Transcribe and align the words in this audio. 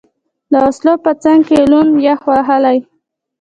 د 0.51 0.53
وسلو 0.65 0.93
په 1.05 1.11
څنګ 1.23 1.39
کې، 1.49 1.59
لوند، 1.71 1.91
یخ 2.07 2.21
وهلی. 2.29 2.77